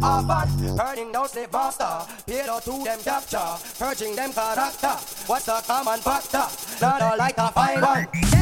[0.00, 2.06] And Burning down slave master.
[2.26, 3.38] Paid to them capture.
[3.78, 4.96] Purging them character.
[5.26, 6.46] What's the common factor?
[6.80, 8.37] Not all like a five one.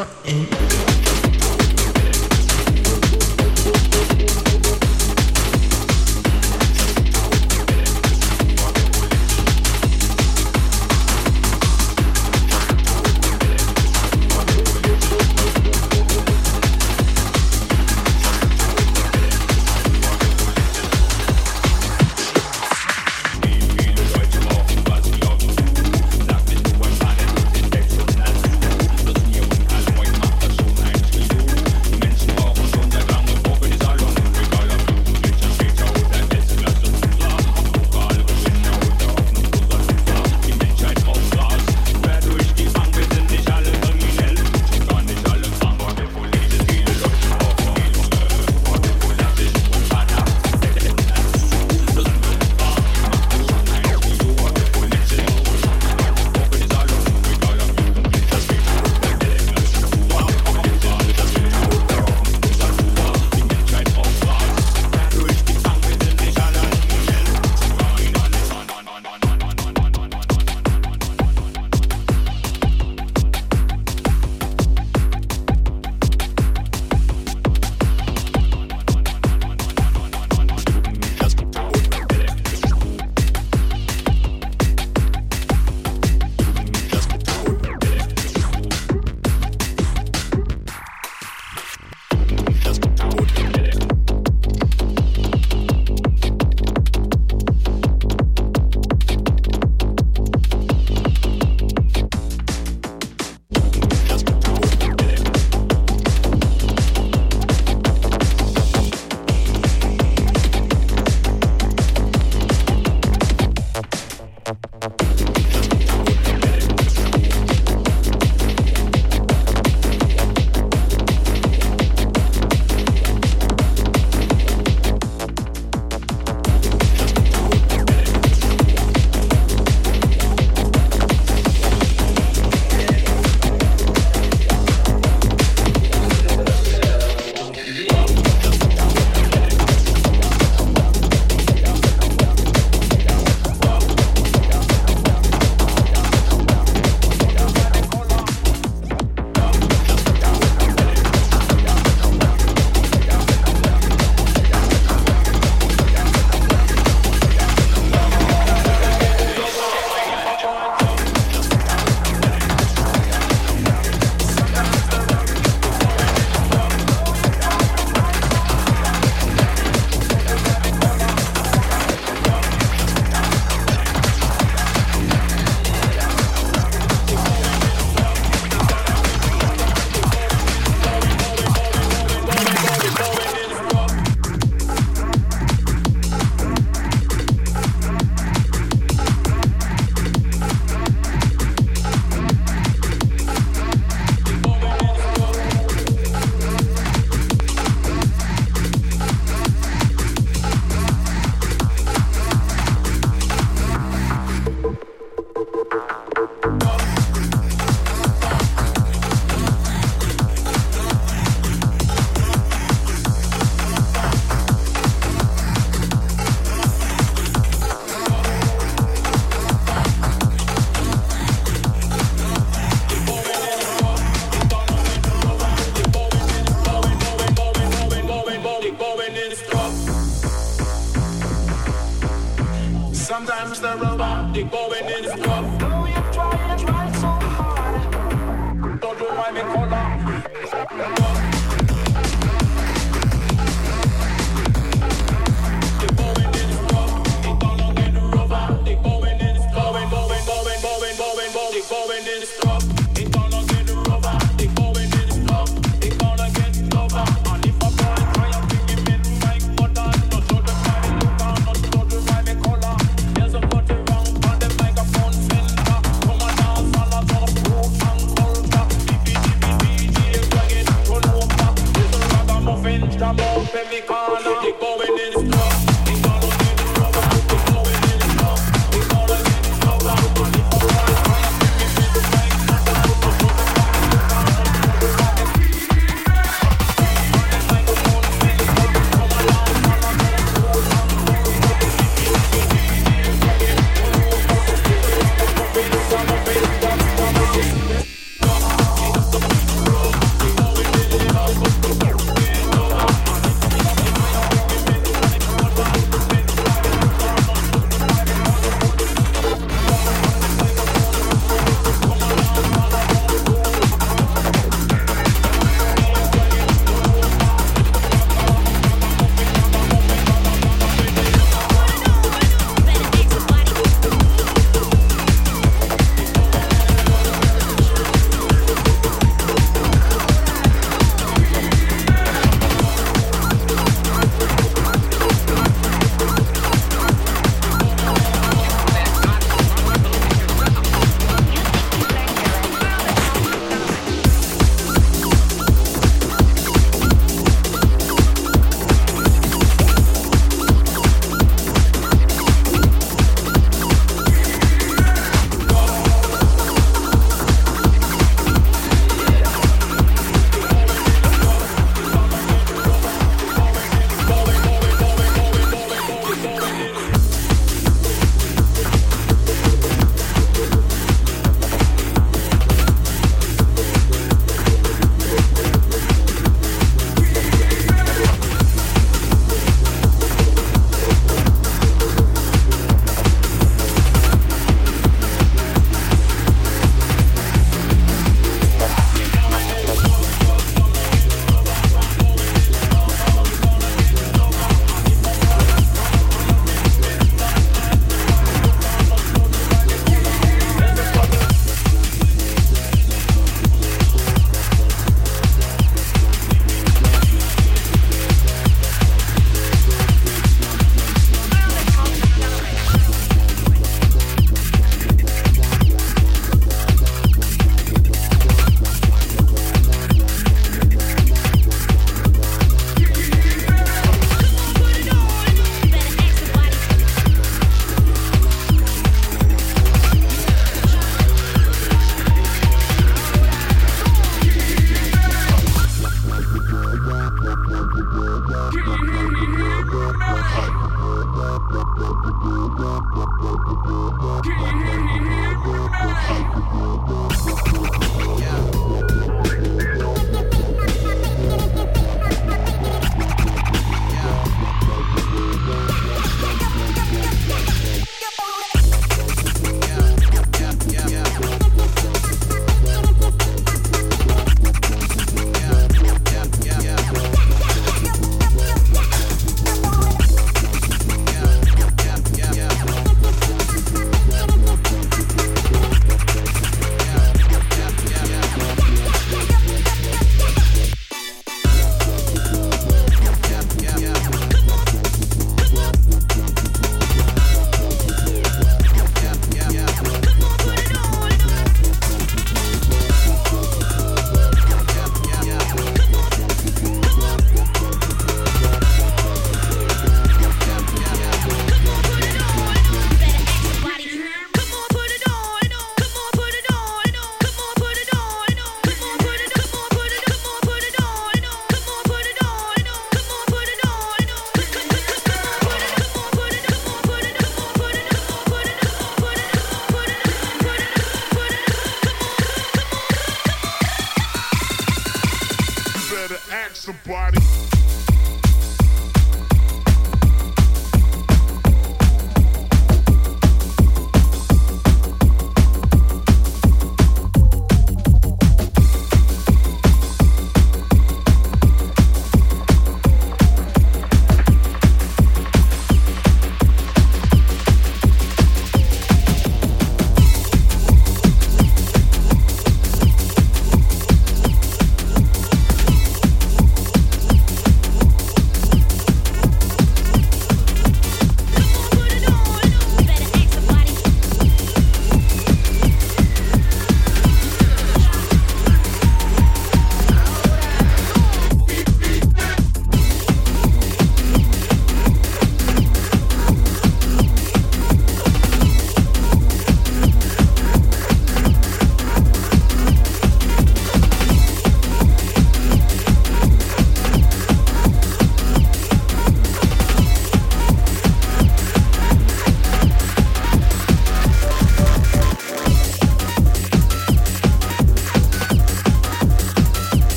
[0.00, 0.79] front end.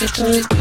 [0.00, 0.40] Chronologically.
[0.40, 0.59] Making